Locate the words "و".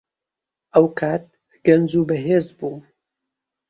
1.99-2.01